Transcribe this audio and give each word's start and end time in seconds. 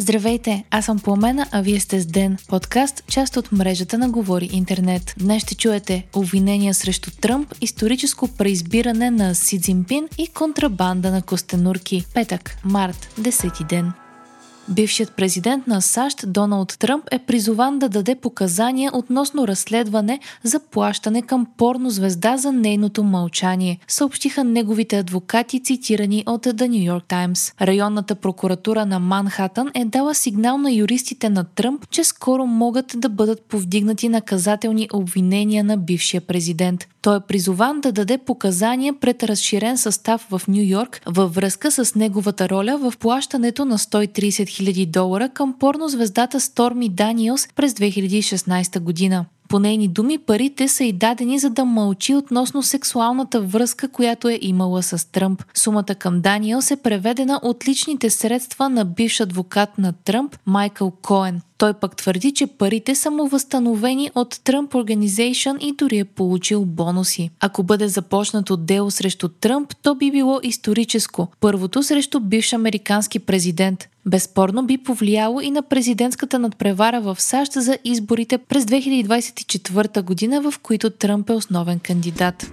Здравейте, 0.00 0.64
аз 0.70 0.84
съм 0.84 0.98
Пламена, 0.98 1.46
а 1.52 1.62
вие 1.62 1.80
сте 1.80 2.00
с 2.00 2.06
Ден, 2.06 2.36
подкаст, 2.48 3.02
част 3.06 3.36
от 3.36 3.52
мрежата 3.52 3.98
на 3.98 4.10
Говори 4.10 4.48
Интернет. 4.52 5.14
Днес 5.18 5.42
ще 5.42 5.54
чуете 5.54 6.06
обвинения 6.14 6.74
срещу 6.74 7.10
Тръмп, 7.20 7.54
историческо 7.60 8.28
преизбиране 8.28 9.10
на 9.10 9.34
Си 9.34 9.60
Цзинпин 9.60 10.08
и 10.18 10.26
контрабанда 10.26 11.10
на 11.10 11.22
костенурки. 11.22 12.04
Петък, 12.14 12.56
март, 12.64 13.08
10 13.20 13.68
ден. 13.68 13.92
Бившият 14.70 15.12
президент 15.16 15.66
на 15.66 15.82
САЩ 15.82 16.24
Доналд 16.26 16.76
Тръмп 16.78 17.04
е 17.10 17.18
призован 17.18 17.78
да 17.78 17.88
даде 17.88 18.14
показания 18.14 18.90
относно 18.94 19.48
разследване 19.48 20.20
за 20.44 20.60
плащане 20.60 21.22
към 21.22 21.46
порнозвезда 21.56 22.36
за 22.36 22.52
нейното 22.52 23.02
мълчание, 23.02 23.78
съобщиха 23.88 24.44
неговите 24.44 24.98
адвокати, 24.98 25.62
цитирани 25.62 26.24
от 26.26 26.46
The 26.46 26.68
New 26.68 26.92
York 26.92 27.04
Times. 27.04 27.62
Районната 27.62 28.14
прокуратура 28.14 28.86
на 28.86 28.98
Манхатън 28.98 29.70
е 29.74 29.84
дала 29.84 30.14
сигнал 30.14 30.58
на 30.58 30.72
юристите 30.72 31.30
на 31.30 31.44
Тръмп, 31.44 31.88
че 31.90 32.04
скоро 32.04 32.46
могат 32.46 32.92
да 32.96 33.08
бъдат 33.08 33.42
повдигнати 33.42 34.08
наказателни 34.08 34.88
обвинения 34.92 35.64
на 35.64 35.76
бившия 35.76 36.20
президент. 36.20 36.88
Той 37.02 37.16
е 37.16 37.20
призован 37.20 37.80
да 37.80 37.92
даде 37.92 38.18
показания 38.18 38.94
пред 39.00 39.22
разширен 39.22 39.78
състав 39.78 40.26
в 40.30 40.42
Нью 40.48 40.62
Йорк 40.62 41.00
във 41.06 41.34
връзка 41.34 41.70
с 41.70 41.94
неговата 41.94 42.48
роля 42.48 42.78
в 42.78 42.98
плащането 42.98 43.64
на 43.64 43.78
130 43.78 44.28
000 44.28 44.86
долара 44.86 45.28
към 45.28 45.54
порнозвездата 45.58 46.40
Сторми 46.40 46.88
Даниелс 46.88 47.48
през 47.56 47.72
2016 47.72 48.80
година. 48.80 49.24
По 49.50 49.58
нейни 49.58 49.88
думи, 49.88 50.18
парите 50.18 50.68
са 50.68 50.84
и 50.84 50.92
дадени 50.92 51.38
за 51.38 51.50
да 51.50 51.64
мълчи 51.64 52.14
относно 52.14 52.62
сексуалната 52.62 53.40
връзка, 53.40 53.88
която 53.88 54.28
е 54.28 54.38
имала 54.42 54.82
с 54.82 55.10
Тръмп. 55.12 55.44
Сумата 55.54 55.94
към 55.98 56.20
Даниел 56.20 56.62
се 56.62 56.76
преведена 56.76 57.40
от 57.42 57.68
личните 57.68 58.10
средства 58.10 58.68
на 58.68 58.84
бивш 58.84 59.20
адвокат 59.20 59.78
на 59.78 59.92
Тръмп 59.92 60.36
Майкъл 60.46 60.90
Коен. 61.02 61.40
Той 61.60 61.74
пък 61.74 61.96
твърди, 61.96 62.32
че 62.32 62.46
парите 62.46 62.94
са 62.94 63.10
му 63.10 63.28
възстановени 63.28 64.10
от 64.14 64.34
Trump 64.34 64.68
Organization 64.68 65.58
и 65.58 65.72
дори 65.72 65.98
е 65.98 66.04
получил 66.04 66.64
бонуси. 66.64 67.30
Ако 67.40 67.62
бъде 67.62 67.88
започнато 67.88 68.56
дело 68.56 68.90
срещу 68.90 69.28
Тръмп, 69.28 69.74
то 69.82 69.94
би 69.94 70.10
било 70.10 70.40
историческо. 70.42 71.28
Първото 71.40 71.82
срещу 71.82 72.20
бивш 72.20 72.52
американски 72.52 73.18
президент. 73.18 73.88
Безспорно 74.06 74.66
би 74.66 74.78
повлияло 74.78 75.40
и 75.40 75.50
на 75.50 75.62
президентската 75.62 76.38
надпревара 76.38 77.00
в 77.00 77.16
САЩ 77.20 77.52
за 77.52 77.78
изборите 77.84 78.38
през 78.38 78.64
2024 78.64 80.02
година, 80.02 80.40
в 80.40 80.58
които 80.62 80.90
Тръмп 80.90 81.30
е 81.30 81.32
основен 81.32 81.78
кандидат. 81.78 82.52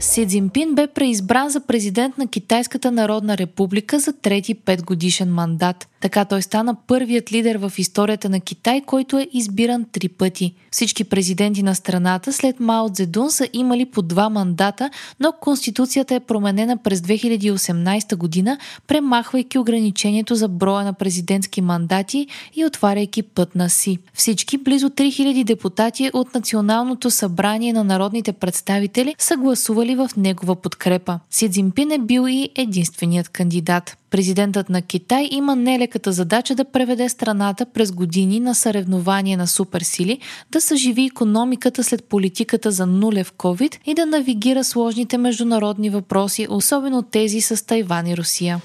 Си 0.00 0.26
Цзинпин 0.26 0.74
бе 0.74 0.86
преизбран 0.86 1.50
за 1.50 1.60
президент 1.60 2.18
на 2.18 2.26
Китайската 2.26 2.90
народна 2.92 3.38
република 3.38 3.98
за 3.98 4.12
трети 4.12 4.54
петгодишен 4.54 5.34
мандат. 5.34 5.88
Така 6.00 6.24
той 6.24 6.42
стана 6.42 6.76
първият 6.86 7.32
лидер 7.32 7.56
в 7.56 7.72
историята 7.78 8.28
на 8.28 8.40
Китай, 8.40 8.80
който 8.86 9.18
е 9.18 9.28
избиран 9.32 9.86
три 9.92 10.08
пъти. 10.08 10.54
Всички 10.70 11.04
президенти 11.04 11.62
на 11.62 11.74
страната 11.74 12.32
след 12.32 12.60
Мао 12.60 12.90
Цзедун 12.92 13.30
са 13.30 13.48
имали 13.52 13.86
по 13.86 14.02
два 14.02 14.28
мандата, 14.28 14.90
но 15.20 15.32
Конституцията 15.40 16.14
е 16.14 16.20
променена 16.20 16.76
през 16.76 17.00
2018 17.00 18.16
година, 18.16 18.58
премахвайки 18.86 19.58
ограничението 19.58 20.34
за 20.34 20.48
броя 20.48 20.84
на 20.84 20.92
президентски 20.92 21.60
мандати 21.60 22.26
и 22.54 22.64
отваряйки 22.64 23.22
път 23.22 23.54
на 23.54 23.70
си. 23.70 23.98
Всички 24.14 24.58
близо 24.58 24.90
3000 24.90 25.44
депутати 25.44 26.10
от 26.12 26.34
Националното 26.34 27.10
събрание 27.10 27.72
на 27.72 27.84
народните 27.84 28.32
представители 28.32 29.14
са 29.18 29.36
гласували 29.36 29.89
в 29.96 30.10
негова 30.16 30.56
подкрепа. 30.56 31.20
Си 31.30 31.50
Цзинпин 31.50 31.90
е 31.90 31.98
бил 31.98 32.26
и 32.28 32.48
единственият 32.54 33.28
кандидат. 33.28 33.96
Президентът 34.10 34.70
на 34.70 34.82
Китай 34.82 35.28
има 35.30 35.56
нелеката 35.56 36.12
задача 36.12 36.54
да 36.54 36.64
преведе 36.64 37.08
страната 37.08 37.66
през 37.66 37.92
години 37.92 38.40
на 38.40 38.54
съревнование 38.54 39.36
на 39.36 39.46
суперсили, 39.46 40.18
да 40.52 40.60
съживи 40.60 41.04
економиката 41.04 41.84
след 41.84 42.04
политиката 42.04 42.70
за 42.70 42.86
нулев 42.86 43.32
COVID 43.32 43.78
и 43.86 43.94
да 43.94 44.06
навигира 44.06 44.64
сложните 44.64 45.18
международни 45.18 45.90
въпроси, 45.90 46.46
особено 46.50 47.02
тези 47.02 47.40
с 47.40 47.66
Тайван 47.66 48.06
и 48.06 48.16
Русия. 48.16 48.60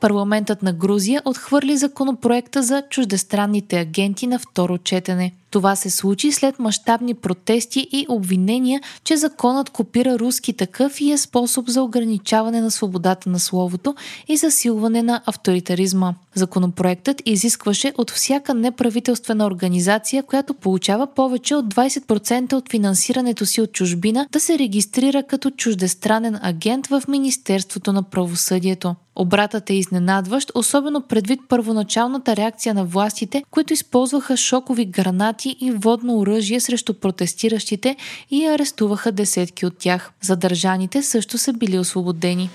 Парламентът 0.00 0.62
на 0.62 0.72
Грузия 0.72 1.22
отхвърли 1.24 1.76
законопроекта 1.76 2.62
за 2.62 2.82
чуждестранните 2.90 3.80
агенти 3.80 4.26
на 4.26 4.38
второ 4.38 4.78
четене– 4.78 5.32
това 5.54 5.76
се 5.76 5.90
случи 5.90 6.32
след 6.32 6.58
мащабни 6.58 7.14
протести 7.14 7.88
и 7.92 8.06
обвинения, 8.08 8.80
че 9.04 9.16
законът 9.16 9.70
копира 9.70 10.18
руски 10.18 10.52
такъв 10.52 11.00
и 11.00 11.12
е 11.12 11.18
способ 11.18 11.68
за 11.68 11.82
ограничаване 11.82 12.60
на 12.60 12.70
свободата 12.70 13.30
на 13.30 13.40
словото 13.40 13.94
и 14.28 14.36
засилване 14.36 15.02
на 15.02 15.22
авторитаризма. 15.26 16.14
Законопроектът 16.34 17.22
изискваше 17.26 17.92
от 17.98 18.10
всяка 18.10 18.54
неправителствена 18.54 19.46
организация, 19.46 20.22
която 20.22 20.54
получава 20.54 21.06
повече 21.06 21.54
от 21.54 21.74
20% 21.74 22.52
от 22.52 22.70
финансирането 22.70 23.46
си 23.46 23.60
от 23.60 23.72
чужбина, 23.72 24.26
да 24.32 24.40
се 24.40 24.58
регистрира 24.58 25.22
като 25.22 25.50
чуждестранен 25.50 26.38
агент 26.42 26.86
в 26.86 27.02
Министерството 27.08 27.92
на 27.92 28.02
правосъдието. 28.02 28.94
Обратът 29.16 29.70
е 29.70 29.74
изненадващ, 29.74 30.52
особено 30.54 31.00
предвид 31.00 31.40
първоначалната 31.48 32.36
реакция 32.36 32.74
на 32.74 32.84
властите, 32.84 33.44
които 33.50 33.72
използваха 33.72 34.36
шокови 34.36 34.84
гранати 34.84 35.43
гранати 35.44 35.56
и 35.60 35.70
водно 35.70 36.18
оръжие 36.18 36.60
срещу 36.60 36.94
протестиращите 36.94 37.96
и 38.30 38.46
арестуваха 38.46 39.12
десетки 39.12 39.66
от 39.66 39.78
тях. 39.78 40.12
Задържаните 40.22 41.02
също 41.02 41.38
са 41.38 41.52
били 41.52 41.78
освободени. 41.78 42.50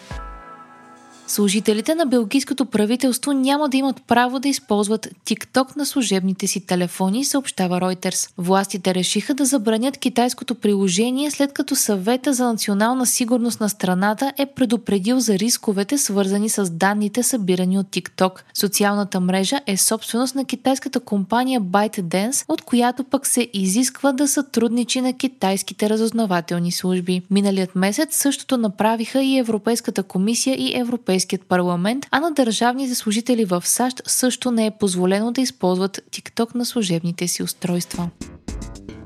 Служителите 1.29 1.95
на 1.95 2.05
белгийското 2.05 2.65
правителство 2.65 3.33
няма 3.33 3.69
да 3.69 3.77
имат 3.77 4.01
право 4.07 4.39
да 4.39 4.47
използват 4.47 5.07
TikTok 5.25 5.77
на 5.77 5.85
служебните 5.85 6.47
си 6.47 6.65
телефони, 6.65 7.25
съобщава 7.25 7.79
Reuters. 7.79 8.29
Властите 8.37 8.95
решиха 8.95 9.33
да 9.33 9.45
забранят 9.45 9.97
китайското 9.97 10.55
приложение, 10.55 11.31
след 11.31 11.53
като 11.53 11.75
съвета 11.75 12.33
за 12.33 12.45
национална 12.45 13.05
сигурност 13.05 13.59
на 13.59 13.69
страната 13.69 14.33
е 14.37 14.45
предупредил 14.45 15.19
за 15.19 15.39
рисковете, 15.39 15.97
свързани 15.97 16.49
с 16.49 16.69
данните 16.69 17.23
събирани 17.23 17.79
от 17.79 17.87
TikTok. 17.87 18.31
Социалната 18.53 19.19
мрежа 19.19 19.59
е 19.65 19.77
собственост 19.77 20.35
на 20.35 20.45
китайската 20.45 20.99
компания 20.99 21.61
ByteDance, 21.61 22.45
от 22.47 22.61
която 22.61 23.03
пък 23.03 23.27
се 23.27 23.47
изисква 23.53 24.11
да 24.11 24.27
сътрудничи 24.27 25.01
на 25.01 25.13
китайските 25.13 25.89
разузнавателни 25.89 26.71
служби. 26.71 27.21
Миналият 27.31 27.75
месец 27.75 28.17
същото 28.17 28.57
направиха 28.57 29.21
и 29.21 29.37
Европейската 29.37 30.03
комисия 30.03 30.55
и 30.55 30.79
Европейската 30.79 31.18
Европейският 31.19 31.47
парламент, 31.47 32.05
а 32.11 32.19
на 32.19 32.31
държавните 32.31 32.95
служители 32.95 33.45
в 33.45 33.63
САЩ 33.65 34.01
също 34.05 34.51
не 34.51 34.65
е 34.65 34.71
позволено 34.71 35.31
да 35.31 35.41
използват 35.41 35.99
TikTok 36.11 36.55
на 36.55 36.65
служебните 36.65 37.27
си 37.27 37.43
устройства. 37.43 38.09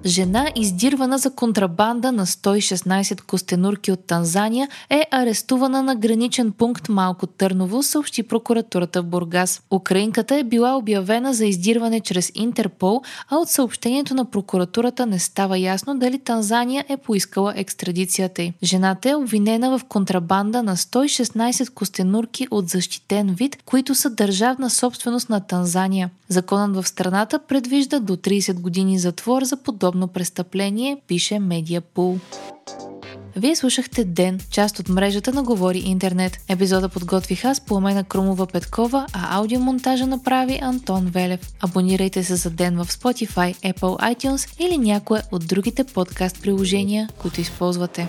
Жена, 0.06 0.52
издирвана 0.56 1.18
за 1.18 1.32
контрабанда 1.32 2.12
на 2.12 2.26
116 2.26 3.22
костенурки 3.22 3.92
от 3.92 4.06
Танзания, 4.06 4.68
е 4.90 5.08
арестувана 5.12 5.84
на 5.84 5.96
граничен 5.96 6.52
пункт 6.52 6.90
Малко 6.90 7.28
Търново, 7.28 7.84
съобщи 7.84 8.24
прокуратурата 8.24 9.02
в 9.02 9.06
Бургас. 9.06 9.62
Украинката 9.72 10.36
е 10.36 10.44
била 10.44 10.76
обявена 10.76 11.34
за 11.34 11.46
издирване 11.46 12.00
чрез 12.00 12.32
Интерпол, 12.36 13.02
а 13.30 13.38
от 13.38 13.50
съобщението 13.50 14.16
на 14.16 14.26
прокуратурата 14.26 15.06
не 15.06 15.20
става 15.20 15.58
ясно 15.58 16.00
дали 16.00 16.20
Танзания 16.20 16.86
е 16.90 16.98
поискала 16.98 17.54
екстрадицията 17.56 18.42
й. 18.42 18.54
Жената 18.64 19.10
е 19.10 19.16
обвинена 19.16 19.78
в 19.78 19.84
контрабанда 19.84 20.64
на 20.64 20.78
116 20.78 21.70
костенурки 21.70 22.48
от 22.52 22.70
защитен 22.70 23.34
вид, 23.34 23.58
които 23.66 23.96
са 23.96 24.10
държавна 24.10 24.70
собственост 24.70 25.30
на 25.30 25.40
Танзания. 25.40 26.10
Законът 26.30 26.76
в 26.76 26.88
страната 26.88 27.40
предвижда 27.40 28.00
до 28.00 28.16
30 28.16 28.54
години 28.54 29.00
затвор 29.00 29.44
за 29.44 29.58
подобно 29.94 30.08
престъпление, 30.08 30.98
пише 31.08 31.40
Медиапул. 31.40 32.20
Вие 33.36 33.56
слушахте 33.56 34.04
Ден, 34.04 34.40
част 34.52 34.80
от 34.80 34.90
мрежата 34.90 35.34
на 35.34 35.44
Говори 35.44 35.80
Интернет. 35.80 36.38
Епизода 36.50 36.90
подготвих 36.90 37.46
аз, 37.46 37.62
Пламена 37.62 38.04
Крумова 38.04 38.48
Петкова, 38.48 39.06
а 39.14 39.38
аудиомонтажа 39.38 40.08
направи 40.08 40.60
Антон 40.62 41.06
Велев. 41.06 41.54
Абонирайте 41.62 42.24
се 42.24 42.36
за 42.36 42.50
Ден 42.50 42.84
в 42.84 42.86
Spotify, 42.86 43.74
Apple 43.74 44.16
iTunes 44.16 44.66
или 44.66 44.78
някое 44.78 45.22
от 45.32 45.48
другите 45.48 45.84
подкаст 45.84 46.42
приложения, 46.42 47.10
които 47.22 47.42
използвате. 47.42 48.08